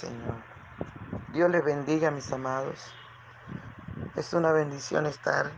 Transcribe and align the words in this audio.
Señor. 0.00 0.40
Dios 1.34 1.50
les 1.50 1.62
bendiga, 1.62 2.10
mis 2.10 2.32
amados. 2.32 2.90
Es 4.16 4.32
una 4.32 4.50
bendición 4.50 5.04
estar 5.04 5.52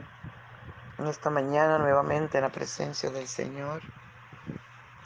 en 0.98 1.06
esta 1.06 1.30
mañana 1.30 1.78
nuevamente 1.78 2.38
en 2.38 2.42
la 2.42 2.50
presencia 2.50 3.08
del 3.10 3.28
Señor. 3.28 3.82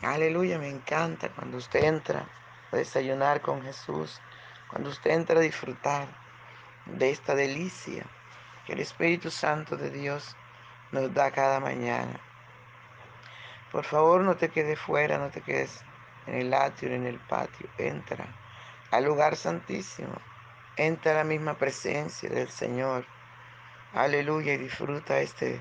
Aleluya, 0.01 0.59
me 0.59 0.71
encanta 0.71 1.29
cuando 1.29 1.59
usted 1.59 1.85
entra 1.85 2.27
a 2.73 2.77
desayunar 2.77 3.43
con 3.43 3.61
Jesús, 3.63 4.23
cuando 4.71 4.89
usted 4.89 5.11
entra 5.11 5.39
a 5.39 5.43
disfrutar 5.43 6.09
de 6.87 7.11
esta 7.11 7.35
delicia 7.35 8.07
que 8.65 8.73
el 8.73 8.81
Espíritu 8.81 9.31
Santo 9.31 9.77
de 9.77 9.91
Dios 9.91 10.35
nos 10.93 11.13
da 11.13 11.31
cada 11.31 11.61
mañana. 11.61 12.19
Por 13.71 13.85
favor, 13.85 14.23
no 14.23 14.35
te 14.37 14.49
quedes 14.49 14.81
fuera, 14.81 15.19
no 15.19 15.29
te 15.29 15.43
quedes 15.43 15.85
en 16.27 16.37
el 16.37 16.55
atrio, 16.55 16.95
en 16.95 17.05
el 17.05 17.19
patio. 17.19 17.69
Entra 17.77 18.27
al 18.97 19.05
lugar 19.05 19.37
santísimo. 19.37 20.15
Entra 20.79 21.13
a 21.13 21.17
la 21.17 21.25
misma 21.25 21.59
presencia 21.59 22.31
del 22.31 22.49
Señor. 22.49 23.05
Aleluya 23.93 24.55
y 24.55 24.57
disfruta 24.57 25.21
este 25.21 25.61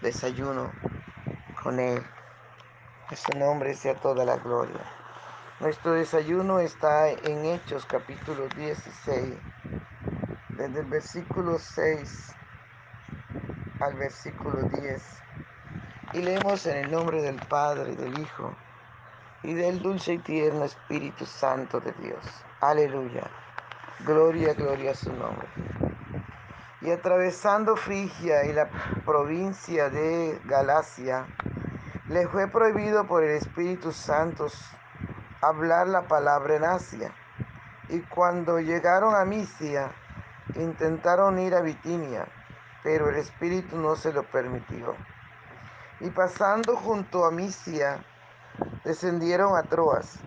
desayuno 0.00 0.72
con 1.62 1.78
Él. 1.78 2.04
Que 3.08 3.14
su 3.14 3.38
nombre 3.38 3.74
sea 3.74 3.94
toda 3.94 4.24
la 4.24 4.38
gloria. 4.38 4.80
Nuestro 5.60 5.92
desayuno 5.92 6.58
está 6.58 7.10
en 7.10 7.44
Hechos 7.44 7.86
capítulo 7.86 8.48
16, 8.56 9.34
desde 10.48 10.80
el 10.80 10.86
versículo 10.86 11.60
6 11.60 12.34
al 13.80 13.94
versículo 13.94 14.62
10. 14.80 15.02
Y 16.14 16.22
leemos 16.22 16.66
en 16.66 16.78
el 16.78 16.90
nombre 16.90 17.22
del 17.22 17.36
Padre, 17.36 17.94
del 17.94 18.18
Hijo 18.18 18.56
y 19.44 19.52
del 19.52 19.82
dulce 19.82 20.14
y 20.14 20.18
tierno 20.18 20.64
Espíritu 20.64 21.26
Santo 21.26 21.78
de 21.78 21.92
Dios. 21.92 22.24
Aleluya. 22.60 23.30
Gloria, 24.00 24.54
gloria 24.54 24.92
a 24.92 24.94
su 24.94 25.12
nombre. 25.12 25.46
Y 26.80 26.90
atravesando 26.90 27.76
Frigia 27.76 28.46
y 28.46 28.54
la 28.54 28.68
provincia 29.04 29.90
de 29.90 30.40
Galacia, 30.46 31.26
le 32.08 32.26
fue 32.28 32.48
prohibido 32.48 33.06
por 33.06 33.22
el 33.22 33.36
Espíritu 33.36 33.92
Santo 33.92 34.46
hablar 35.42 35.88
la 35.88 36.08
palabra 36.08 36.56
en 36.56 36.64
Asia. 36.64 37.14
Y 37.90 38.00
cuando 38.00 38.60
llegaron 38.60 39.14
a 39.14 39.26
Misia, 39.26 39.92
intentaron 40.54 41.38
ir 41.38 41.54
a 41.54 41.60
Bitinia, 41.60 42.26
pero 42.82 43.10
el 43.10 43.16
Espíritu 43.16 43.76
no 43.76 43.94
se 43.94 44.12
lo 44.12 44.22
permitió. 44.22 44.96
Y 46.00 46.08
pasando 46.10 46.76
junto 46.76 47.26
a 47.26 47.30
Misia, 47.30 48.02
descendieron 48.84 49.56
a 49.56 49.62
Troas. 49.62 50.18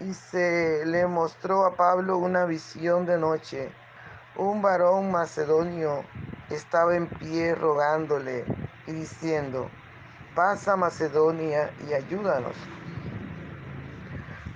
Y 0.00 0.14
se 0.14 0.84
le 0.86 1.06
mostró 1.06 1.64
a 1.64 1.76
Pablo 1.76 2.18
una 2.18 2.44
visión 2.46 3.04
de 3.06 3.18
noche. 3.18 3.72
Un 4.36 4.62
varón 4.62 5.10
macedonio 5.10 6.04
estaba 6.48 6.96
en 6.96 7.06
pie 7.06 7.54
rogándole 7.54 8.44
y 8.86 8.92
diciendo, 8.92 9.68
pasa 10.34 10.76
Macedonia 10.76 11.70
y 11.86 11.92
ayúdanos. 11.92 12.56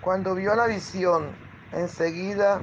Cuando 0.01 0.35
vio 0.35 0.55
la 0.55 0.67
visión, 0.67 1.37
enseguida 1.73 2.63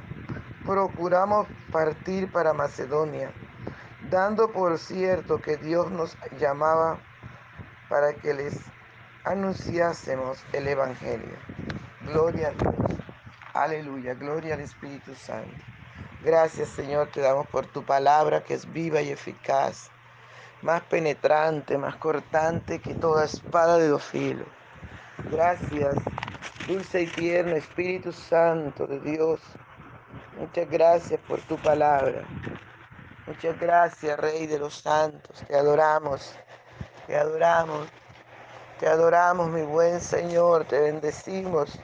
procuramos 0.66 1.46
partir 1.70 2.30
para 2.30 2.52
Macedonia, 2.52 3.32
dando 4.10 4.50
por 4.52 4.78
cierto 4.78 5.40
que 5.40 5.56
Dios 5.56 5.90
nos 5.90 6.16
llamaba 6.38 6.98
para 7.88 8.14
que 8.14 8.34
les 8.34 8.60
anunciásemos 9.24 10.44
el 10.52 10.68
Evangelio. 10.68 11.36
Gloria 12.00 12.48
a 12.48 12.52
Dios. 12.52 13.02
Aleluya. 13.52 14.14
Gloria 14.14 14.54
al 14.54 14.60
Espíritu 14.60 15.14
Santo. 15.14 15.64
Gracias 16.22 16.68
Señor, 16.68 17.10
te 17.10 17.20
damos 17.20 17.48
por 17.48 17.66
tu 17.66 17.84
palabra 17.84 18.44
que 18.44 18.54
es 18.54 18.72
viva 18.72 19.02
y 19.02 19.10
eficaz, 19.10 19.90
más 20.60 20.82
penetrante, 20.82 21.76
más 21.78 21.96
cortante 21.96 22.80
que 22.80 22.94
toda 22.94 23.24
espada 23.24 23.78
de 23.78 23.88
dos 23.88 24.04
filos. 24.04 24.46
Gracias, 25.24 25.96
dulce 26.64 27.02
y 27.02 27.06
tierno 27.08 27.56
Espíritu 27.56 28.12
Santo 28.12 28.86
de 28.86 29.00
Dios. 29.00 29.40
Muchas 30.36 30.68
gracias 30.70 31.20
por 31.20 31.40
tu 31.42 31.58
palabra. 31.58 32.22
Muchas 33.26 33.58
gracias, 33.58 34.18
Rey 34.18 34.46
de 34.46 34.60
los 34.60 34.80
Santos. 34.80 35.44
Te 35.48 35.56
adoramos, 35.56 36.36
te 37.08 37.16
adoramos, 37.16 37.88
te 38.82 38.88
adoramos, 38.88 39.48
mi 39.48 39.62
buen 39.62 40.00
Señor. 40.00 40.64
Te 40.64 40.80
bendecimos. 40.80 41.78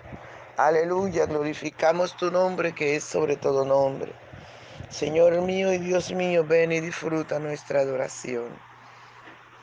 Aleluya, 0.57 1.27
glorificamos 1.27 2.17
tu 2.17 2.29
nombre 2.29 2.75
que 2.75 2.97
es 2.97 3.05
sobre 3.05 3.37
todo 3.37 3.65
nombre. 3.65 4.13
Señor 4.91 5.41
mío 5.43 5.73
y 5.73 5.79
Dios 5.79 6.11
mío, 6.11 6.45
ven 6.45 6.73
y 6.73 6.81
disfruta 6.81 7.39
nuestra 7.39 7.83
adoración. 7.83 8.49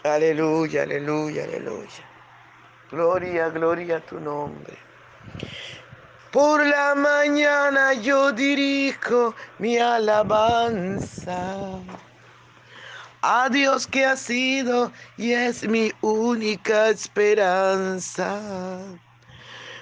Aleluya, 0.06 0.84
aleluya, 0.84 1.44
aleluya. 1.44 2.06
Gloria, 2.90 3.50
gloria 3.50 3.98
a 3.98 4.00
tu 4.00 4.18
nombre. 4.18 4.78
Por 6.32 6.66
la 6.66 6.96
mañana 6.96 7.96
yo 7.96 8.32
dirijo 8.32 9.36
mi 9.60 9.78
alabanza 9.78 11.58
a 13.28 13.50
Dios 13.50 13.88
que 13.88 14.06
ha 14.06 14.16
sido 14.16 14.92
y 15.18 15.32
es 15.32 15.68
mi 15.68 15.92
única 16.02 16.90
esperanza. 16.90 18.40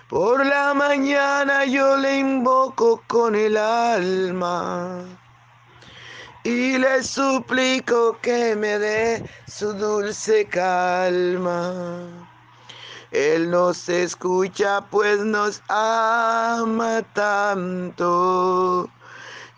Por 0.07 0.45
la 0.45 0.73
mañana 0.73 1.65
yo 1.65 1.97
le 1.97 2.19
invoco 2.19 3.03
con 3.07 3.35
el 3.35 3.57
alma 3.57 5.03
y 6.45 6.77
le 6.77 7.03
suplico 7.03 8.17
que 8.21 8.55
me 8.55 8.79
dé 8.79 9.29
su 9.47 9.73
dulce 9.73 10.45
calma. 10.45 12.07
Él 13.11 13.51
nos 13.51 13.89
escucha 13.89 14.85
pues 14.89 15.19
nos 15.19 15.61
ama 15.67 17.01
tanto 17.13 18.89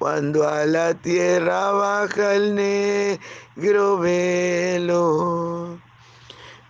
cuando 0.00 0.48
a 0.48 0.64
la 0.64 0.94
tierra 0.94 1.72
baja 1.72 2.34
el 2.34 2.54
negro 2.54 3.98
velo. 3.98 5.78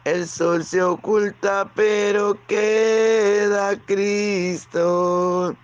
El 0.05 0.27
sol 0.27 0.65
se 0.65 0.83
oculta, 0.83 1.71
pero 1.77 2.37
queda 2.49 3.79
Cristo 3.87 5.57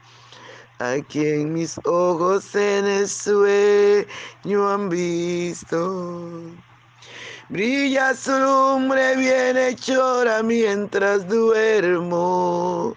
a 0.79 0.97
quien 1.09 1.55
mis 1.55 1.77
ojos 1.85 2.55
en 2.55 2.87
el 2.87 3.09
sueño 3.09 4.71
han 4.71 4.89
visto. 4.89 6.43
Brilla 7.49 8.15
su 8.15 8.33
lumbre 8.33 9.17
bienhechora 9.17 10.43
mientras 10.43 11.27
duermo. 11.27 12.97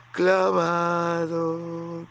clavado. 0.11 2.07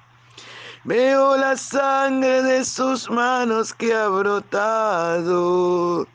Veo 0.84 1.36
la 1.36 1.56
sangre 1.56 2.42
de 2.42 2.64
sus 2.64 3.10
manos 3.10 3.74
que 3.74 3.94
ha 3.94 4.08
brotado. 4.08 6.06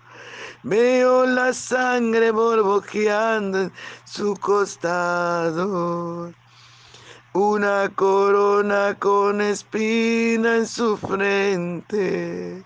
Veo 0.63 1.25
la 1.27 1.53
sangre 1.53 2.31
borbojeando 2.31 3.59
en 3.59 3.71
su 4.05 4.33
costado. 4.35 6.33
Una 7.33 7.89
corona 7.93 8.95
con 8.97 9.41
espina 9.41 10.55
en 10.55 10.65
su 10.65 10.97
frente. 10.97 12.63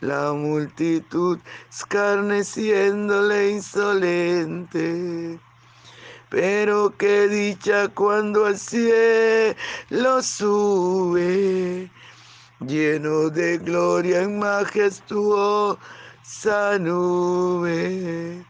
La 0.00 0.32
multitud 0.32 1.38
escarneciéndole 1.70 3.50
insolente. 3.50 5.38
Pero 6.32 6.96
qué 6.96 7.28
dicha 7.28 7.88
cuando 7.88 8.46
al 8.46 8.58
cielo 8.58 9.54
sube, 10.22 11.90
lleno 12.60 13.28
de 13.28 13.58
gloria 13.58 14.22
en 14.22 14.38
majestuosa 14.38 15.78
nube. 16.80 18.46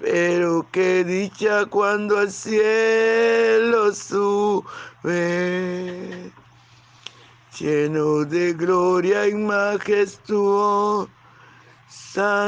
Pero 0.00 0.66
qué 0.72 1.04
dicha 1.04 1.66
cuando 1.66 2.18
al 2.18 2.32
cielo 2.32 3.94
sube, 3.94 4.64
lleno 7.60 8.24
de 8.24 8.54
gloria 8.54 9.24
en 9.24 9.46
majestuosa 9.46 11.12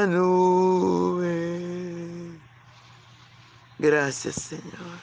nube. 0.07 2.00
Gracias 3.81 4.35
Señor. 4.35 4.99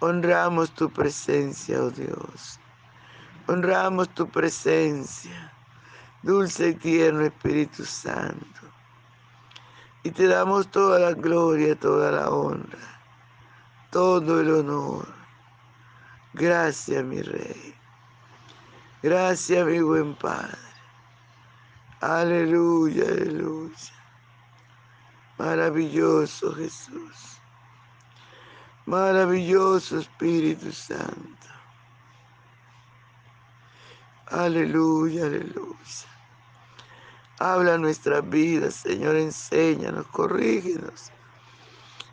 Honramos 0.00 0.70
tu 0.72 0.90
presencia, 0.90 1.82
oh 1.82 1.90
Dios. 1.90 2.60
Honramos 3.46 4.10
tu 4.10 4.28
presencia, 4.28 5.50
dulce 6.22 6.68
y 6.68 6.74
tierno 6.74 7.22
Espíritu 7.22 7.86
Santo. 7.86 8.60
Y 10.02 10.10
te 10.10 10.26
damos 10.26 10.70
toda 10.70 10.98
la 10.98 11.12
gloria, 11.14 11.74
toda 11.74 12.12
la 12.12 12.28
honra, 12.28 13.00
todo 13.90 14.42
el 14.42 14.50
honor. 14.50 15.08
Gracias, 16.34 17.02
mi 17.02 17.22
Rey. 17.22 17.74
Gracias, 19.02 19.66
mi 19.66 19.80
buen 19.80 20.14
Padre. 20.16 20.58
Aleluya, 22.02 23.04
aleluya. 23.04 23.94
Maravilloso 25.38 26.54
Jesús. 26.54 27.33
Maravilloso 28.86 29.98
Espíritu 29.98 30.70
Santo. 30.70 31.48
Aleluya, 34.26 35.26
aleluya. 35.26 35.74
Habla 37.38 37.78
nuestra 37.78 38.20
vida, 38.20 38.70
Señor, 38.70 39.16
enséñanos, 39.16 40.06
corrígenos. 40.08 41.10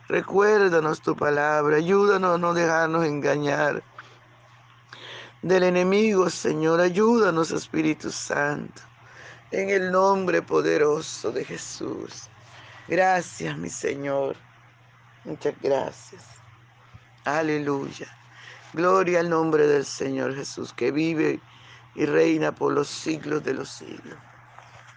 Recuérdanos 0.07 1.01
tu 1.01 1.15
palabra, 1.15 1.77
ayúdanos 1.77 2.35
a 2.35 2.37
no 2.37 2.53
dejarnos 2.53 3.05
engañar 3.05 3.83
del 5.41 5.63
enemigo, 5.63 6.29
Señor. 6.29 6.81
Ayúdanos, 6.81 7.51
Espíritu 7.51 8.11
Santo, 8.11 8.81
en 9.51 9.69
el 9.69 9.91
nombre 9.91 10.41
poderoso 10.41 11.31
de 11.31 11.45
Jesús. 11.45 12.29
Gracias, 12.87 13.57
mi 13.57 13.69
Señor. 13.69 14.35
Muchas 15.23 15.53
gracias. 15.61 16.40
Aleluya. 17.25 18.07
Gloria 18.73 19.19
al 19.19 19.29
nombre 19.29 19.67
del 19.67 19.85
Señor 19.85 20.33
Jesús, 20.33 20.73
que 20.73 20.91
vive 20.91 21.39
y 21.93 22.07
reina 22.07 22.51
por 22.51 22.73
los 22.73 22.87
siglos 22.87 23.43
de 23.43 23.53
los 23.53 23.69
siglos. 23.69 24.17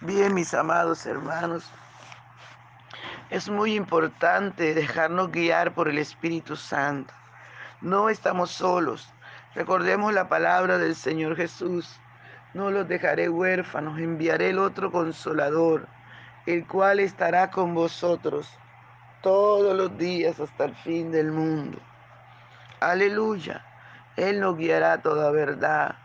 Bien, 0.01 0.33
mis 0.33 0.51
amados 0.55 1.05
hermanos, 1.05 1.65
es 3.29 3.47
muy 3.47 3.75
importante 3.75 4.73
dejarnos 4.73 5.31
guiar 5.31 5.75
por 5.75 5.87
el 5.87 5.99
Espíritu 5.99 6.55
Santo. 6.55 7.13
No 7.81 8.09
estamos 8.09 8.49
solos. 8.49 9.07
Recordemos 9.53 10.11
la 10.11 10.27
palabra 10.27 10.79
del 10.79 10.95
Señor 10.95 11.35
Jesús. 11.35 11.99
No 12.55 12.71
los 12.71 12.87
dejaré 12.87 13.29
huérfanos, 13.29 13.99
enviaré 13.99 14.49
el 14.49 14.57
otro 14.57 14.91
consolador, 14.91 15.87
el 16.47 16.65
cual 16.65 17.01
estará 17.01 17.51
con 17.51 17.75
vosotros 17.75 18.49
todos 19.21 19.77
los 19.77 19.95
días 19.95 20.39
hasta 20.39 20.65
el 20.65 20.75
fin 20.77 21.11
del 21.11 21.31
mundo. 21.31 21.77
Aleluya. 22.79 23.63
Él 24.15 24.39
nos 24.39 24.57
guiará 24.57 25.01
toda 25.01 25.31
verdad. 25.31 25.95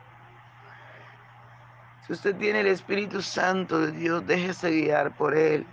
Si 2.06 2.12
usted 2.12 2.34
tiene 2.36 2.60
el 2.60 2.66
Espíritu 2.66 3.22
Santo 3.22 3.78
de 3.78 3.92
Dios, 3.92 4.26
déjese 4.26 4.70
guiar 4.70 5.16
por 5.16 5.36
Él. 5.36 5.66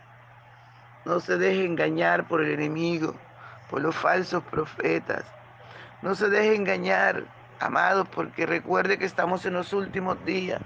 No 1.05 1.19
se 1.19 1.37
deje 1.37 1.65
engañar 1.65 2.27
por 2.27 2.43
el 2.43 2.51
enemigo, 2.51 3.15
por 3.69 3.81
los 3.81 3.95
falsos 3.95 4.43
profetas. 4.43 5.23
No 6.01 6.13
se 6.13 6.29
deje 6.29 6.55
engañar, 6.55 7.23
amados, 7.59 8.07
porque 8.09 8.45
recuerde 8.45 8.99
que 8.99 9.05
estamos 9.05 9.45
en 9.45 9.53
los 9.53 9.73
últimos 9.73 10.23
días. 10.25 10.61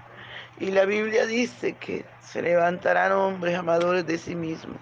Y 0.59 0.71
la 0.71 0.85
Biblia 0.85 1.25
dice 1.25 1.73
que 1.73 2.05
se 2.21 2.41
levantarán 2.41 3.13
hombres 3.13 3.57
amadores 3.57 4.05
de 4.05 4.17
sí 4.17 4.35
mismos, 4.35 4.77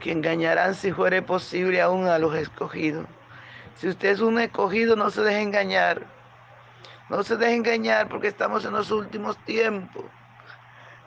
que 0.00 0.12
engañarán 0.12 0.74
si 0.74 0.92
fuere 0.92 1.20
posible 1.20 1.82
aún 1.82 2.06
a 2.06 2.18
los 2.18 2.34
escogidos. 2.34 3.06
Si 3.76 3.88
usted 3.88 4.10
es 4.10 4.20
un 4.20 4.38
escogido, 4.38 4.96
no 4.96 5.10
se 5.10 5.22
deje 5.22 5.42
engañar. 5.42 6.06
No 7.10 7.22
se 7.22 7.36
deje 7.36 7.54
engañar 7.54 8.08
porque 8.08 8.28
estamos 8.28 8.64
en 8.64 8.72
los 8.72 8.90
últimos 8.90 9.36
tiempos. 9.44 10.04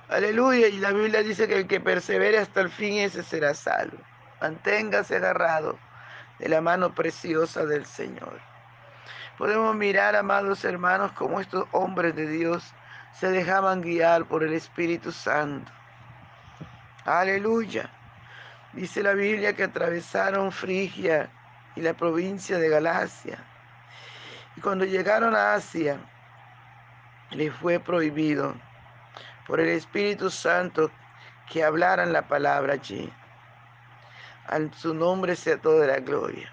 Aleluya. 0.07 0.67
Y 0.67 0.77
la 0.77 0.91
Biblia 0.91 1.23
dice 1.23 1.47
que 1.47 1.57
el 1.57 1.67
que 1.67 1.79
persevere 1.79 2.37
hasta 2.37 2.61
el 2.61 2.69
fin, 2.69 2.99
ese 2.99 3.23
será 3.23 3.53
salvo. 3.53 3.97
Manténgase 4.39 5.15
agarrado 5.15 5.77
de 6.37 6.47
la 6.47 6.61
mano 6.61 6.93
preciosa 6.93 7.65
del 7.65 7.85
Señor. 7.85 8.39
Podemos 9.37 9.75
mirar, 9.75 10.15
amados 10.15 10.63
hermanos, 10.63 11.11
cómo 11.13 11.39
estos 11.39 11.65
hombres 11.71 12.15
de 12.15 12.27
Dios 12.27 12.63
se 13.13 13.31
dejaban 13.31 13.81
guiar 13.81 14.25
por 14.25 14.43
el 14.43 14.53
Espíritu 14.53 15.11
Santo. 15.11 15.71
Aleluya. 17.05 17.89
Dice 18.73 19.01
la 19.01 19.13
Biblia 19.13 19.55
que 19.55 19.63
atravesaron 19.63 20.51
Frigia 20.51 21.29
y 21.79 21.81
la 21.81 21.93
provincia 21.93 22.57
de 22.57 22.67
Galacia. 22.67 23.37
Y 24.57 24.59
cuando 24.59 24.83
llegaron 24.83 25.33
a 25.33 25.53
Asia, 25.53 25.97
les 27.31 27.53
fue 27.55 27.79
prohibido 27.79 28.53
por 29.47 29.61
el 29.61 29.69
Espíritu 29.69 30.29
Santo 30.29 30.91
que 31.49 31.63
hablaran 31.63 32.11
la 32.11 32.27
palabra 32.27 32.73
allí. 32.73 33.09
A 34.47 34.57
su 34.75 34.93
nombre 34.93 35.37
sea 35.37 35.61
toda 35.61 35.87
la 35.87 35.99
gloria. 35.99 36.51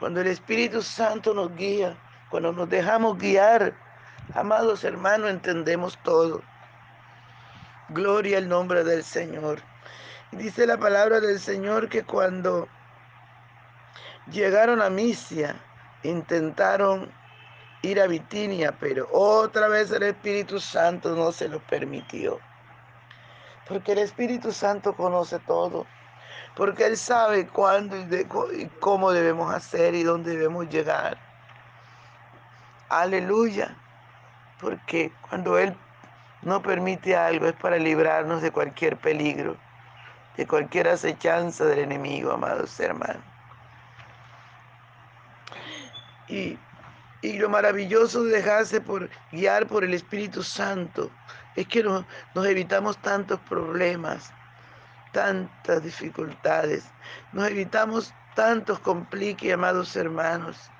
Cuando 0.00 0.20
el 0.20 0.26
Espíritu 0.26 0.82
Santo 0.82 1.32
nos 1.32 1.54
guía, 1.54 1.96
cuando 2.28 2.52
nos 2.52 2.68
dejamos 2.68 3.16
guiar, 3.16 3.72
amados 4.34 4.82
hermanos, 4.82 5.30
entendemos 5.30 5.96
todo. 6.02 6.42
Gloria 7.90 8.38
al 8.38 8.48
nombre 8.48 8.82
del 8.82 9.04
Señor. 9.04 9.60
dice 10.32 10.66
la 10.66 10.76
palabra 10.76 11.20
del 11.20 11.38
Señor 11.38 11.88
que 11.88 12.02
cuando 12.02 12.66
Llegaron 14.30 14.80
a 14.80 14.88
Misia, 14.88 15.54
intentaron 16.02 17.12
ir 17.82 18.00
a 18.00 18.06
Bitinia, 18.06 18.72
pero 18.80 19.08
otra 19.12 19.68
vez 19.68 19.90
el 19.90 20.02
Espíritu 20.04 20.58
Santo 20.58 21.14
no 21.14 21.30
se 21.32 21.48
lo 21.48 21.60
permitió. 21.60 22.40
Porque 23.68 23.92
el 23.92 23.98
Espíritu 23.98 24.52
Santo 24.52 24.94
conoce 24.94 25.38
todo. 25.40 25.86
Porque 26.56 26.86
Él 26.86 26.96
sabe 26.96 27.46
cuándo 27.48 27.96
y, 27.96 28.66
cómo 28.80 29.12
debemos 29.12 29.52
hacer 29.52 29.94
y 29.94 30.02
dónde 30.02 30.32
debemos 30.32 30.68
llegar. 30.68 31.18
Aleluya. 32.88 33.76
Porque 34.60 35.12
cuando 35.28 35.58
Él 35.58 35.76
no 36.42 36.62
permite 36.62 37.16
algo 37.16 37.46
es 37.46 37.54
para 37.54 37.76
librarnos 37.76 38.42
de 38.42 38.50
cualquier 38.50 38.96
peligro. 38.96 39.56
de 40.36 40.46
cualquier 40.48 40.88
acechanza 40.88 41.64
del 41.64 41.80
enemigo, 41.80 42.32
amados 42.32 42.80
hermanos. 42.80 43.33
Y, 46.28 46.58
y 47.22 47.38
lo 47.38 47.48
maravilloso 47.48 48.24
de 48.24 48.36
dejarse 48.36 48.80
por, 48.80 49.08
guiar 49.32 49.66
por 49.66 49.84
el 49.84 49.94
Espíritu 49.94 50.42
Santo 50.42 51.10
es 51.56 51.66
que 51.68 51.82
nos, 51.82 52.04
nos 52.34 52.46
evitamos 52.46 52.98
tantos 52.98 53.40
problemas, 53.40 54.32
tantas 55.12 55.82
dificultades, 55.82 56.84
nos 57.32 57.48
evitamos 57.48 58.12
tantos 58.34 58.78
compliques, 58.80 59.52
amados 59.52 59.94
hermanos. 59.96 60.70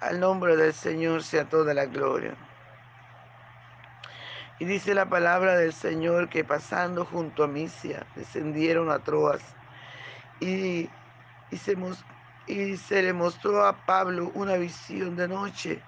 Al 0.00 0.18
nombre 0.18 0.56
del 0.56 0.72
Señor 0.72 1.22
sea 1.22 1.48
toda 1.48 1.74
la 1.74 1.86
gloria. 1.86 2.34
Y 4.58 4.64
dice 4.64 4.94
la 4.94 5.08
palabra 5.08 5.56
del 5.56 5.72
Señor 5.72 6.28
que 6.28 6.44
pasando 6.44 7.04
junto 7.04 7.44
a 7.44 7.48
Misia, 7.48 8.06
descendieron 8.14 8.90
a 8.90 8.98
Troas 8.98 9.42
y, 10.40 10.88
y, 11.50 11.56
se, 11.56 11.76
y 12.46 12.76
se 12.76 13.02
le 13.02 13.12
mostró 13.12 13.64
a 13.64 13.84
Pablo 13.86 14.30
una 14.34 14.56
visión 14.56 15.16
de 15.16 15.28
noche 15.28 15.82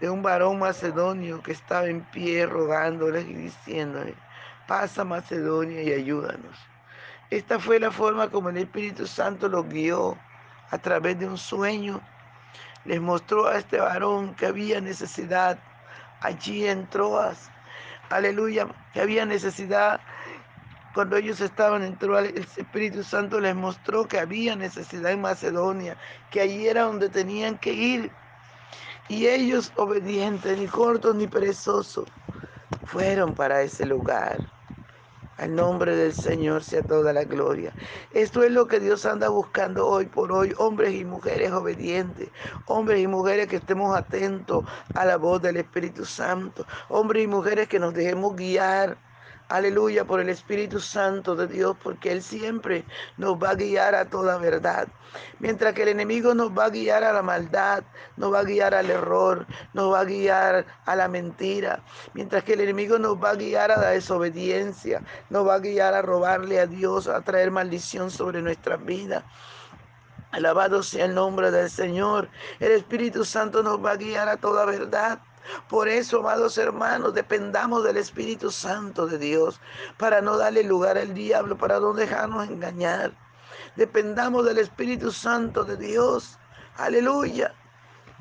de 0.00 0.08
un 0.08 0.22
varón 0.22 0.58
macedonio 0.58 1.42
que 1.42 1.52
estaba 1.52 1.86
en 1.86 2.02
pie 2.06 2.46
rogándole 2.46 3.20
y 3.20 3.34
diciéndole, 3.34 4.14
pasa 4.66 5.04
Macedonia 5.04 5.82
y 5.82 5.92
ayúdanos. 5.92 6.56
Esta 7.28 7.58
fue 7.58 7.78
la 7.78 7.90
forma 7.90 8.30
como 8.30 8.48
el 8.48 8.56
Espíritu 8.56 9.06
Santo 9.06 9.48
los 9.48 9.68
guió 9.68 10.16
a 10.70 10.78
través 10.78 11.18
de 11.18 11.26
un 11.26 11.36
sueño. 11.36 12.00
Les 12.84 13.00
mostró 13.00 13.46
a 13.46 13.58
este 13.58 13.78
varón 13.78 14.34
que 14.34 14.46
había 14.46 14.80
necesidad 14.80 15.58
allí 16.22 16.66
en 16.66 16.88
Troas 16.88 17.50
aleluya, 18.10 18.66
que 18.92 19.00
había 19.00 19.24
necesidad. 19.24 20.00
Cuando 20.92 21.16
ellos 21.16 21.40
estaban 21.40 21.82
en 21.84 21.98
el 22.00 22.38
Espíritu 22.56 23.04
Santo 23.04 23.40
les 23.40 23.54
mostró 23.54 24.08
que 24.08 24.18
había 24.18 24.56
necesidad 24.56 25.12
en 25.12 25.20
Macedonia, 25.20 25.96
que 26.30 26.40
allí 26.40 26.66
era 26.68 26.82
donde 26.82 27.08
tenían 27.10 27.58
que 27.58 27.72
ir. 27.72 28.16
Y 29.08 29.26
ellos, 29.28 29.72
obedientes, 29.76 30.58
ni 30.58 30.68
cortos 30.68 31.14
ni 31.14 31.26
perezosos, 31.28 32.12
fueron 32.84 33.34
para 33.34 33.62
ese 33.62 33.86
lugar. 33.86 34.52
Al 35.36 35.54
nombre 35.54 35.96
del 35.96 36.12
Señor 36.14 36.64
sea 36.64 36.82
toda 36.86 37.12
la 37.14 37.24
gloria. 37.24 37.74
Esto 38.10 38.42
es 38.42 38.52
lo 38.52 38.66
que 38.68 38.78
Dios 38.78 39.06
anda 39.06 39.28
buscando 39.30 39.86
hoy 39.88 40.06
por 40.06 40.32
hoy, 40.32 40.52
hombres 40.58 40.94
y 40.94 41.04
mujeres 41.04 41.50
obedientes, 41.52 42.30
hombres 42.66 43.00
y 43.00 43.06
mujeres 43.06 43.48
que 43.48 43.56
estemos 43.56 43.96
atentos 43.96 44.64
a 44.92 45.04
la 45.06 45.16
voz 45.16 45.40
del 45.40 45.56
Espíritu 45.56 46.04
Santo, 46.04 46.66
hombres 46.88 47.24
y 47.24 47.26
mujeres 47.26 47.68
que 47.68 47.78
nos 47.80 47.94
dejemos 47.94 48.36
guiar 48.36 49.00
aleluya, 49.50 50.04
por 50.04 50.20
el 50.20 50.28
Espíritu 50.28 50.80
Santo 50.80 51.34
de 51.34 51.46
Dios, 51.46 51.76
porque 51.82 52.12
Él 52.12 52.22
siempre 52.22 52.84
nos 53.18 53.34
va 53.34 53.50
a 53.50 53.54
guiar 53.54 53.94
a 53.94 54.08
toda 54.08 54.38
verdad. 54.38 54.88
Mientras 55.40 55.74
que 55.74 55.82
el 55.82 55.88
enemigo 55.88 56.34
nos 56.34 56.50
va 56.56 56.66
a 56.66 56.70
guiar 56.70 57.04
a 57.04 57.12
la 57.12 57.22
maldad, 57.22 57.82
nos 58.16 58.32
va 58.32 58.40
a 58.40 58.44
guiar 58.44 58.74
al 58.74 58.90
error, 58.90 59.46
nos 59.74 59.92
va 59.92 60.00
a 60.00 60.04
guiar 60.04 60.64
a 60.86 60.96
la 60.96 61.08
mentira. 61.08 61.82
Mientras 62.14 62.44
que 62.44 62.54
el 62.54 62.60
enemigo 62.60 62.98
nos 62.98 63.16
va 63.16 63.30
a 63.30 63.34
guiar 63.34 63.70
a 63.72 63.78
la 63.78 63.90
desobediencia, 63.90 65.02
nos 65.28 65.46
va 65.46 65.54
a 65.54 65.58
guiar 65.58 65.94
a 65.94 66.02
robarle 66.02 66.60
a 66.60 66.66
Dios, 66.66 67.08
a 67.08 67.20
traer 67.22 67.50
maldición 67.50 68.10
sobre 68.10 68.40
nuestras 68.40 68.84
vidas. 68.84 69.24
Alabado 70.30 70.82
sea 70.84 71.06
el 71.06 71.14
nombre 71.14 71.50
del 71.50 71.68
Señor. 71.68 72.28
El 72.60 72.70
Espíritu 72.72 73.24
Santo 73.24 73.64
nos 73.64 73.84
va 73.84 73.92
a 73.92 73.96
guiar 73.96 74.28
a 74.28 74.36
toda 74.36 74.64
verdad. 74.64 75.18
Por 75.68 75.88
eso, 75.88 76.20
amados 76.20 76.58
hermanos, 76.58 77.14
dependamos 77.14 77.84
del 77.84 77.96
Espíritu 77.96 78.50
Santo 78.50 79.06
de 79.06 79.18
Dios 79.18 79.60
para 79.98 80.20
no 80.20 80.36
darle 80.36 80.62
lugar 80.62 80.98
al 80.98 81.14
diablo, 81.14 81.56
para 81.56 81.80
no 81.80 81.92
dejarnos 81.92 82.48
engañar. 82.48 83.12
Dependamos 83.76 84.44
del 84.44 84.58
Espíritu 84.58 85.12
Santo 85.12 85.64
de 85.64 85.76
Dios. 85.76 86.38
Aleluya. 86.76 87.54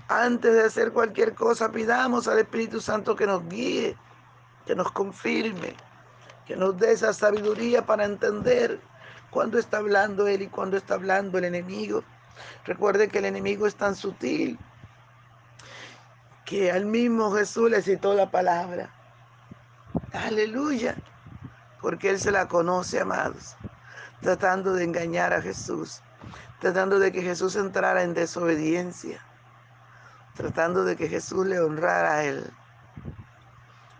Antes 0.08 0.54
de 0.54 0.64
hacer 0.64 0.92
cualquier 0.92 1.36
cosa, 1.36 1.72
pidamos 1.72 2.28
al 2.28 2.40
Espíritu 2.40 2.82
Santo 2.82 3.16
que 3.16 3.28
nos 3.28 3.48
guíe, 3.48 3.96
que 4.66 4.76
nos 4.76 4.92
confirme, 4.92 5.76
que 6.48 6.56
nos 6.56 6.78
dé 6.78 6.94
esa 6.94 7.14
sabiduría 7.14 7.86
para 7.86 8.06
entender 8.06 8.80
cuándo 9.30 9.60
está 9.60 9.78
hablando 9.78 10.28
Él 10.28 10.42
y 10.42 10.48
cuándo 10.48 10.78
está 10.78 10.96
hablando 10.96 11.38
el 11.38 11.46
enemigo. 11.46 12.04
Recuerde 12.66 13.08
que 13.10 13.20
el 13.20 13.26
enemigo 13.26 13.68
es 13.68 13.76
tan 13.76 13.96
sutil 13.96 14.58
que 16.50 16.72
al 16.72 16.88
mismo 16.88 17.32
Jesús 17.32 17.70
le 17.70 17.80
citó 17.84 18.16
la 18.16 18.32
palabra. 18.32 18.90
Aleluya. 20.12 20.96
Porque 21.80 22.10
Él 22.10 22.20
se 22.20 22.32
la 22.32 22.48
conoce, 22.48 23.00
amados. 23.00 23.56
Tratando 24.20 24.74
de 24.74 24.84
engañar 24.84 25.32
a 25.32 25.44
Jesús. 25.44 26.02
Tratando 26.60 26.98
de 26.98 27.12
que 27.12 27.22
Jesús 27.22 27.56
entrara 27.56 28.02
en 28.02 28.16
desobediencia. 28.16 29.22
Tratando 30.34 30.86
de 30.86 30.96
que 30.96 31.08
Jesús 31.08 31.46
le 31.46 31.60
honrara 31.60 32.16
a 32.16 32.24
Él. 32.24 32.52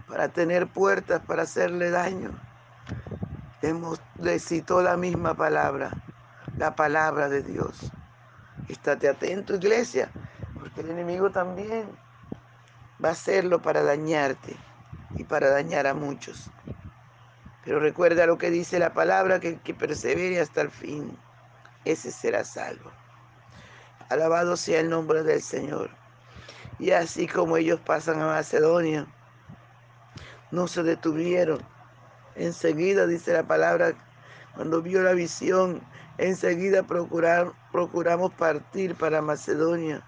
Para 0.08 0.30
tener 0.30 0.66
puertas 0.66 1.22
para 1.28 1.44
hacerle 1.44 1.92
daño. 1.92 2.32
Le 4.16 4.40
citó 4.40 4.82
la 4.82 4.98
misma 4.98 5.36
palabra. 5.36 5.92
La 6.58 6.76
palabra 6.76 7.30
de 7.30 7.44
Dios. 7.44 7.92
Estate 8.68 9.08
atento, 9.08 9.54
iglesia. 9.54 10.10
Porque 10.56 10.82
el 10.82 10.90
enemigo 10.90 11.30
también 11.30 12.09
va 13.04 13.10
a 13.10 13.12
hacerlo 13.14 13.62
para 13.62 13.84
dañarte 13.84 14.56
y 15.16 15.24
para 15.24 15.50
dañar 15.50 15.88
a 15.88 15.94
muchos. 15.94 16.50
Pero 17.64 17.80
recuerda 17.80 18.26
lo 18.26 18.38
que 18.38 18.50
dice 18.50 18.80
la 18.80 18.94
palabra, 18.94 19.40
que 19.40 19.50
el 19.50 19.60
que 19.62 19.74
persevere 19.74 20.40
hasta 20.40 20.62
el 20.62 20.70
fin, 20.70 21.18
ese 21.86 22.12
será 22.12 22.44
salvo. 22.44 22.92
Alabado 24.10 24.58
sea 24.58 24.80
el 24.80 24.90
nombre 24.90 25.24
del 25.24 25.42
Señor. 25.42 25.92
Y 26.80 26.92
así 26.92 27.28
como 27.28 27.58
ellos 27.58 27.80
pasan 27.82 28.22
a 28.22 28.28
Macedonia, 28.28 29.06
no 30.52 30.68
se 30.68 30.84
detuvieron. 30.84 31.60
Enseguida, 32.36 33.06
dice 33.06 33.34
la 33.34 33.44
palabra, 33.44 33.94
cuando 34.56 34.82
vio 34.82 35.04
la 35.04 35.14
visión, 35.14 35.82
enseguida 36.18 36.84
procurar, 36.84 37.52
procuramos 37.72 38.34
partir 38.34 38.96
para 38.96 39.22
Macedonia 39.22 40.04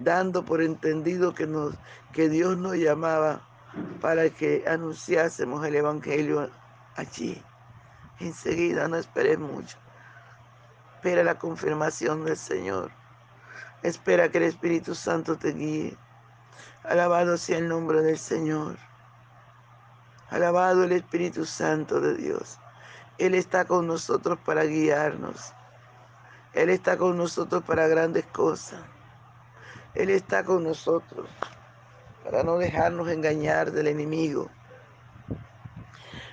dando 0.00 0.44
por 0.44 0.62
entendido 0.62 1.34
que, 1.34 1.46
nos, 1.46 1.74
que 2.12 2.28
Dios 2.28 2.56
nos 2.56 2.74
llamaba 2.74 3.42
para 4.00 4.28
que 4.30 4.64
anunciásemos 4.66 5.64
el 5.64 5.76
Evangelio 5.76 6.50
allí. 6.96 7.40
Enseguida, 8.18 8.88
no 8.88 8.96
esperes 8.96 9.38
mucho. 9.38 9.78
Espera 10.96 11.22
la 11.22 11.38
confirmación 11.38 12.24
del 12.24 12.36
Señor. 12.36 12.90
Espera 13.82 14.30
que 14.30 14.38
el 14.38 14.44
Espíritu 14.44 14.94
Santo 14.94 15.38
te 15.38 15.52
guíe. 15.52 15.96
Alabado 16.84 17.36
sea 17.36 17.58
el 17.58 17.68
nombre 17.68 18.02
del 18.02 18.18
Señor. 18.18 18.76
Alabado 20.28 20.84
el 20.84 20.92
Espíritu 20.92 21.44
Santo 21.46 22.00
de 22.00 22.14
Dios. 22.14 22.58
Él 23.18 23.34
está 23.34 23.64
con 23.64 23.86
nosotros 23.86 24.38
para 24.44 24.64
guiarnos. 24.64 25.54
Él 26.52 26.68
está 26.70 26.96
con 26.96 27.16
nosotros 27.16 27.62
para 27.64 27.86
grandes 27.86 28.26
cosas. 28.26 28.80
Él 29.94 30.10
está 30.10 30.44
con 30.44 30.64
nosotros 30.64 31.28
para 32.24 32.42
no 32.42 32.58
dejarnos 32.58 33.08
engañar 33.08 33.72
del 33.72 33.88
enemigo. 33.88 34.50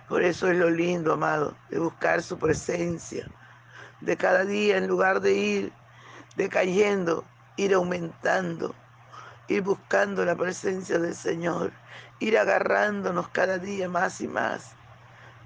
Por 0.08 0.24
eso 0.24 0.50
es 0.50 0.58
lo 0.58 0.70
lindo, 0.70 1.14
amado, 1.14 1.58
de 1.70 1.80
buscar 1.80 2.22
su 2.22 2.38
presencia, 2.38 3.28
de 4.02 4.16
cada 4.16 4.46
día, 4.46 4.78
en 4.78 4.88
lugar 4.88 5.20
de 5.22 5.34
ir 5.34 5.74
decayendo, 6.36 7.26
ir 7.58 7.74
aumentando, 7.74 8.76
ir 9.48 9.64
buscando 9.64 10.24
la 10.24 10.36
presencia 10.36 11.00
del 11.00 11.16
Señor, 11.16 11.72
ir 12.20 12.38
agarrándonos 12.38 13.28
cada 13.30 13.58
día 13.58 13.90
más 13.90 14.22
y 14.22 14.28
más 14.28 14.76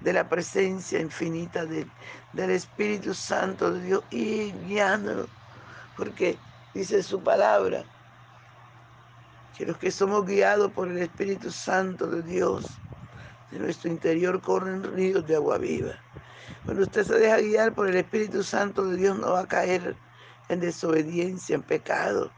de 0.00 0.12
la 0.12 0.28
presencia 0.28 1.00
infinita 1.00 1.64
del 1.64 2.50
Espíritu 2.50 3.14
Santo 3.14 3.72
de 3.72 3.82
Dios, 3.82 4.04
y 4.10 4.52
guiándonos, 4.66 5.28
porque 5.96 6.38
dice 6.74 7.02
su 7.02 7.22
palabra, 7.22 7.84
que 9.56 9.66
los 9.66 9.76
que 9.76 9.90
somos 9.90 10.26
guiados 10.26 10.72
por 10.72 10.88
el 10.88 10.98
Espíritu 10.98 11.50
Santo 11.50 12.06
de 12.06 12.22
Dios, 12.22 12.66
de 13.50 13.58
nuestro 13.58 13.90
interior 13.90 14.40
corren 14.40 14.82
ríos 14.82 15.26
de 15.26 15.36
agua 15.36 15.58
viva. 15.58 15.92
Cuando 16.64 16.82
usted 16.82 17.04
se 17.04 17.18
deja 17.18 17.38
guiar 17.38 17.74
por 17.74 17.88
el 17.88 17.96
Espíritu 17.96 18.42
Santo 18.42 18.86
de 18.86 18.96
Dios, 18.96 19.18
no 19.18 19.32
va 19.32 19.40
a 19.40 19.48
caer 19.48 19.96
en 20.48 20.60
desobediencia, 20.60 21.54
en 21.54 21.62
pecado. 21.62 22.30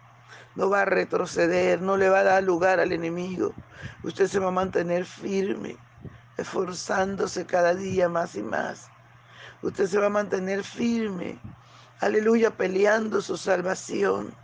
No 0.56 0.70
va 0.70 0.82
a 0.82 0.86
retroceder, 0.86 1.80
no 1.80 1.96
le 1.96 2.08
va 2.08 2.20
a 2.20 2.24
dar 2.24 2.42
lugar 2.42 2.80
al 2.80 2.92
enemigo. 2.92 3.54
Usted 4.02 4.26
se 4.26 4.38
va 4.38 4.48
a 4.48 4.52
mantener 4.52 5.04
firme, 5.04 5.76
esforzándose 6.36 7.44
cada 7.46 7.74
día 7.74 8.08
más 8.08 8.34
y 8.34 8.42
más. 8.42 8.88
Usted 9.62 9.86
se 9.86 9.98
va 9.98 10.06
a 10.06 10.10
mantener 10.10 10.62
firme, 10.64 11.40
aleluya, 12.00 12.50
peleando 12.50 13.20
su 13.20 13.36
salvación 13.36 14.34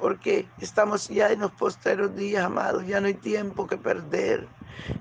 porque 0.00 0.48
estamos 0.58 1.08
ya 1.08 1.30
en 1.30 1.40
los 1.40 1.52
posteros 1.52 2.14
días, 2.16 2.44
amados, 2.44 2.86
ya 2.86 3.00
no 3.00 3.06
hay 3.06 3.14
tiempo 3.14 3.66
que 3.66 3.76
perder, 3.76 4.48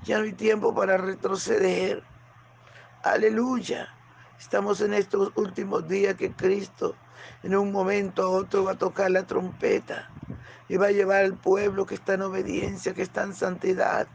ya 0.04 0.18
no 0.18 0.26
hay 0.26 0.34
tiempo 0.34 0.76
para 0.76 0.98
retroceder. 0.98 2.04
Aleluya. 3.04 3.88
Estamos 4.38 4.82
en 4.82 4.94
estos 4.94 5.32
últimos 5.36 5.88
días 5.88 6.16
que 6.16 6.32
Cristo 6.32 6.96
en 7.44 7.56
un 7.56 7.72
momento 7.72 8.24
a 8.24 8.30
otro 8.30 8.66
va 8.66 8.74
a 8.74 8.78
tocar 8.78 9.12
la 9.12 9.26
trompeta 9.26 10.10
y 10.68 10.78
va 10.78 10.88
a 10.88 10.92
llevar 10.92 11.24
al 11.24 11.38
pueblo 11.38 11.86
que 11.86 11.96
está 11.96 12.14
en 12.14 12.22
obediencia, 12.22 12.94
que 12.94 13.02
está 13.02 13.24
en 13.24 13.34
santidad. 13.34 14.08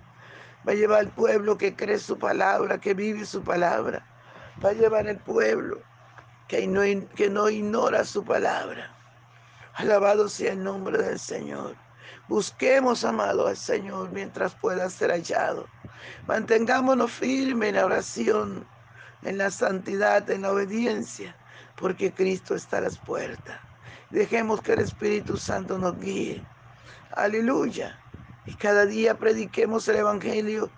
Va 0.66 0.72
a 0.72 0.76
llevar 0.76 1.00
al 1.00 1.12
pueblo 1.12 1.58
que 1.58 1.76
cree 1.76 1.98
su 1.98 2.18
palabra, 2.18 2.80
que 2.80 2.94
vive 2.94 3.26
su 3.26 3.42
palabra. 3.42 4.06
Va 4.64 4.70
a 4.70 4.74
llevar 4.74 5.08
al 5.08 5.18
pueblo 5.18 5.82
que 6.48 6.66
no, 6.66 6.82
que 7.14 7.28
no 7.28 7.50
ignora 7.50 8.04
su 8.04 8.24
palabra. 8.24 8.93
Alabado 9.76 10.28
sea 10.28 10.52
el 10.52 10.62
nombre 10.62 10.98
del 10.98 11.18
Señor. 11.18 11.74
Busquemos, 12.28 13.04
amado, 13.04 13.48
al 13.48 13.56
Señor 13.56 14.10
mientras 14.12 14.54
pueda 14.54 14.88
ser 14.88 15.10
hallado. 15.10 15.66
Mantengámonos 16.28 17.10
firmes 17.10 17.70
en 17.70 17.74
la 17.74 17.86
oración, 17.86 18.68
en 19.22 19.38
la 19.38 19.50
santidad, 19.50 20.30
en 20.30 20.42
la 20.42 20.52
obediencia, 20.52 21.36
porque 21.76 22.12
Cristo 22.12 22.54
está 22.54 22.78
a 22.78 22.82
las 22.82 22.98
puertas. 22.98 23.58
Dejemos 24.10 24.60
que 24.60 24.74
el 24.74 24.80
Espíritu 24.80 25.36
Santo 25.36 25.76
nos 25.76 25.98
guíe. 25.98 26.46
Aleluya. 27.16 27.98
Y 28.46 28.54
cada 28.54 28.86
día 28.86 29.18
prediquemos 29.18 29.88
el 29.88 29.96
Evangelio. 29.96 30.70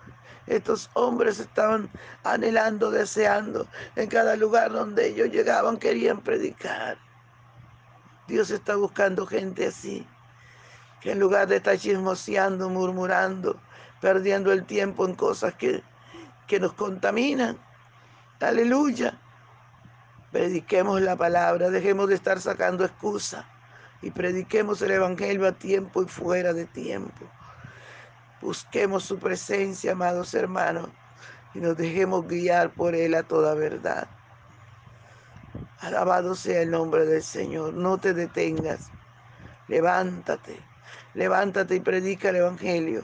Estos 0.47 0.89
hombres 0.95 1.39
estaban 1.39 1.87
anhelando, 2.23 2.89
deseando. 2.89 3.67
En 3.95 4.09
cada 4.09 4.35
lugar 4.35 4.71
donde 4.71 5.07
ellos 5.07 5.29
llegaban 5.29 5.77
querían 5.77 6.21
predicar. 6.21 6.97
Dios 8.27 8.51
está 8.51 8.75
buscando 8.75 9.25
gente 9.25 9.67
así 9.67 10.05
que 11.01 11.11
en 11.11 11.19
lugar 11.19 11.47
de 11.47 11.57
estar 11.57 11.77
chismoseando, 11.77 12.69
murmurando, 12.69 13.59
perdiendo 14.01 14.51
el 14.51 14.65
tiempo 14.65 15.05
en 15.05 15.15
cosas 15.15 15.53
que, 15.53 15.83
que 16.47 16.59
nos 16.59 16.73
contaminan. 16.73 17.57
Aleluya. 18.39 19.19
Prediquemos 20.31 21.01
la 21.01 21.15
palabra, 21.15 21.69
dejemos 21.69 22.09
de 22.09 22.15
estar 22.15 22.41
sacando 22.41 22.83
excusas 22.83 23.45
y 24.01 24.11
prediquemos 24.11 24.81
el 24.81 24.91
Evangelio 24.91 25.47
a 25.47 25.53
tiempo 25.53 26.03
y 26.03 26.07
fuera 26.07 26.53
de 26.53 26.65
tiempo. 26.65 27.25
Busquemos 28.41 29.03
su 29.03 29.17
presencia, 29.17 29.93
amados 29.93 30.33
hermanos, 30.33 30.89
y 31.53 31.59
nos 31.59 31.77
dejemos 31.77 32.27
guiar 32.27 32.71
por 32.71 32.93
Él 32.93 33.15
a 33.15 33.23
toda 33.23 33.55
verdad. 33.55 34.07
Alabado 35.79 36.33
sea 36.33 36.63
el 36.63 36.71
nombre 36.71 37.05
del 37.05 37.21
Señor. 37.21 37.73
No 37.73 37.99
te 37.99 38.13
detengas. 38.13 38.89
Levántate. 39.67 40.59
Levántate 41.13 41.75
y 41.75 41.79
predica 41.79 42.29
el 42.29 42.37
Evangelio. 42.37 43.03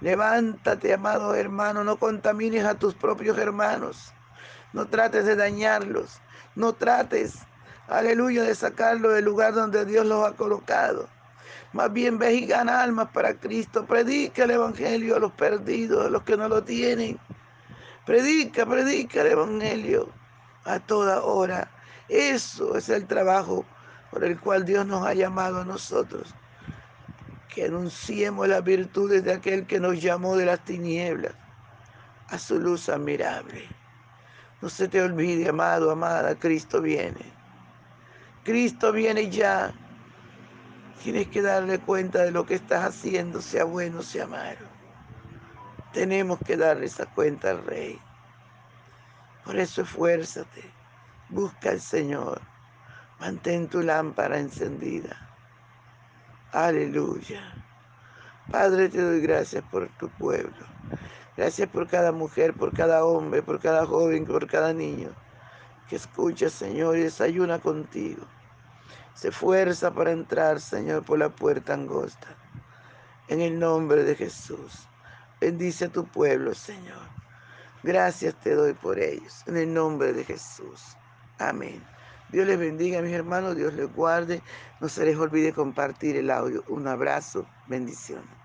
Levántate, 0.00 0.92
amado 0.92 1.34
hermano, 1.36 1.84
no 1.84 1.96
contamines 1.96 2.64
a 2.64 2.74
tus 2.74 2.94
propios 2.94 3.38
hermanos. 3.38 4.12
No 4.72 4.86
trates 4.86 5.24
de 5.24 5.36
dañarlos. 5.36 6.20
No 6.56 6.72
trates, 6.72 7.38
aleluya, 7.86 8.42
de 8.42 8.54
sacarlos 8.56 9.14
del 9.14 9.24
lugar 9.24 9.54
donde 9.54 9.84
Dios 9.84 10.04
los 10.04 10.26
ha 10.26 10.32
colocado. 10.32 11.08
Más 11.72 11.92
bien 11.92 12.18
ve 12.18 12.34
y 12.34 12.46
gana 12.46 12.82
almas 12.82 13.10
para 13.12 13.34
Cristo. 13.34 13.86
Predica 13.86 14.44
el 14.44 14.50
Evangelio 14.50 15.16
a 15.16 15.20
los 15.20 15.32
perdidos, 15.32 16.06
a 16.06 16.10
los 16.10 16.24
que 16.24 16.36
no 16.36 16.48
lo 16.48 16.64
tienen. 16.64 17.20
Predica, 18.04 18.66
predica 18.66 19.20
el 19.20 19.28
Evangelio 19.28 20.21
a 20.64 20.80
toda 20.80 21.22
hora. 21.22 21.70
Eso 22.08 22.76
es 22.76 22.88
el 22.88 23.06
trabajo 23.06 23.64
por 24.10 24.24
el 24.24 24.38
cual 24.38 24.64
Dios 24.64 24.86
nos 24.86 25.06
ha 25.06 25.14
llamado 25.14 25.60
a 25.60 25.64
nosotros 25.64 26.34
que 27.54 27.66
anunciemos 27.66 28.48
las 28.48 28.64
virtudes 28.64 29.24
de 29.24 29.34
aquel 29.34 29.66
que 29.66 29.78
nos 29.78 30.00
llamó 30.00 30.36
de 30.36 30.46
las 30.46 30.64
tinieblas 30.64 31.34
a 32.28 32.38
su 32.38 32.58
luz 32.58 32.88
admirable. 32.88 33.68
No 34.62 34.70
se 34.70 34.88
te 34.88 35.02
olvide, 35.02 35.48
amado, 35.48 35.90
amada, 35.90 36.34
Cristo 36.34 36.80
viene. 36.80 37.32
Cristo 38.42 38.92
viene 38.92 39.28
ya. 39.28 39.74
Tienes 41.02 41.28
que 41.28 41.42
darle 41.42 41.78
cuenta 41.78 42.22
de 42.22 42.30
lo 42.30 42.46
que 42.46 42.54
estás 42.54 42.84
haciendo, 42.84 43.42
sea 43.42 43.64
bueno, 43.64 44.02
sea 44.02 44.26
malo. 44.26 44.66
Tenemos 45.92 46.38
que 46.46 46.56
darle 46.56 46.86
esa 46.86 47.06
cuenta 47.06 47.50
al 47.50 47.64
Rey. 47.64 47.98
Por 49.44 49.56
eso 49.56 49.82
esfuérzate, 49.82 50.62
busca 51.28 51.70
al 51.70 51.80
Señor, 51.80 52.40
mantén 53.18 53.68
tu 53.68 53.82
lámpara 53.82 54.38
encendida 54.38 55.32
Aleluya. 56.52 57.40
Padre, 58.50 58.90
te 58.90 59.00
doy 59.00 59.22
gracias 59.22 59.64
por 59.70 59.88
tu 59.96 60.10
pueblo. 60.10 60.66
Gracias 61.34 61.66
por 61.70 61.88
cada 61.88 62.12
mujer, 62.12 62.52
por 62.52 62.74
cada 62.74 63.06
hombre, 63.06 63.42
por 63.42 63.58
cada 63.58 63.86
joven, 63.86 64.26
por 64.26 64.46
cada 64.46 64.74
niño 64.74 65.08
que 65.88 65.96
escucha, 65.96 66.50
Señor, 66.50 66.98
y 66.98 67.04
desayuna 67.04 67.58
contigo. 67.58 68.26
Se 69.14 69.30
fuerza 69.30 69.94
para 69.94 70.12
entrar, 70.12 70.60
Señor, 70.60 71.04
por 71.04 71.18
la 71.18 71.30
puerta 71.30 71.72
angosta. 71.72 72.28
En 73.28 73.40
el 73.40 73.58
nombre 73.58 74.04
de 74.04 74.14
Jesús. 74.14 74.86
Bendice 75.40 75.86
a 75.86 75.88
tu 75.88 76.06
pueblo, 76.06 76.54
Señor. 76.54 77.21
Gracias 77.82 78.38
te 78.40 78.54
doy 78.54 78.74
por 78.74 78.98
ellos. 78.98 79.42
En 79.46 79.56
el 79.56 79.72
nombre 79.72 80.12
de 80.12 80.24
Jesús. 80.24 80.96
Amén. 81.38 81.84
Dios 82.28 82.46
les 82.46 82.58
bendiga, 82.58 83.02
mis 83.02 83.12
hermanos, 83.12 83.56
Dios 83.56 83.74
les 83.74 83.92
guarde. 83.92 84.42
No 84.80 84.88
se 84.88 85.04
les 85.04 85.16
olvide 85.16 85.52
compartir 85.52 86.16
el 86.16 86.30
audio. 86.30 86.64
Un 86.68 86.86
abrazo, 86.86 87.46
bendiciones. 87.66 88.41